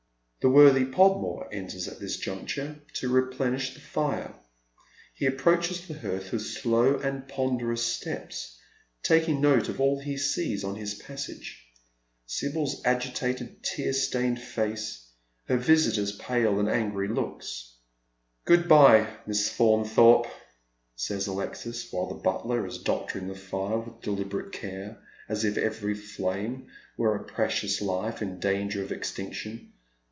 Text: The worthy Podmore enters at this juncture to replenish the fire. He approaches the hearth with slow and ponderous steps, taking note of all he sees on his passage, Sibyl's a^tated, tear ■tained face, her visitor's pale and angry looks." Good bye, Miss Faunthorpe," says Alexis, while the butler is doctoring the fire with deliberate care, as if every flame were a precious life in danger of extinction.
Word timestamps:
The 0.41 0.49
worthy 0.49 0.85
Podmore 0.85 1.47
enters 1.51 1.87
at 1.87 1.99
this 1.99 2.17
juncture 2.17 2.79
to 2.93 3.09
replenish 3.09 3.75
the 3.75 3.79
fire. 3.79 4.33
He 5.13 5.27
approaches 5.27 5.85
the 5.85 5.93
hearth 5.93 6.31
with 6.31 6.41
slow 6.41 6.97
and 6.97 7.27
ponderous 7.27 7.85
steps, 7.85 8.57
taking 9.03 9.39
note 9.39 9.69
of 9.69 9.79
all 9.79 9.99
he 9.99 10.17
sees 10.17 10.63
on 10.63 10.73
his 10.73 10.95
passage, 10.95 11.67
Sibyl's 12.25 12.81
a^tated, 12.81 13.61
tear 13.61 13.91
■tained 13.91 14.39
face, 14.39 15.09
her 15.45 15.57
visitor's 15.57 16.11
pale 16.13 16.59
and 16.59 16.67
angry 16.67 17.07
looks." 17.07 17.75
Good 18.45 18.67
bye, 18.67 19.15
Miss 19.27 19.47
Faunthorpe," 19.47 20.25
says 20.95 21.27
Alexis, 21.27 21.93
while 21.93 22.07
the 22.07 22.15
butler 22.15 22.65
is 22.65 22.79
doctoring 22.79 23.27
the 23.27 23.35
fire 23.35 23.77
with 23.77 24.01
deliberate 24.01 24.51
care, 24.53 25.03
as 25.29 25.45
if 25.45 25.55
every 25.57 25.93
flame 25.93 26.65
were 26.97 27.15
a 27.15 27.23
precious 27.25 27.79
life 27.79 28.23
in 28.23 28.39
danger 28.39 28.81
of 28.81 28.91
extinction. 28.91 29.71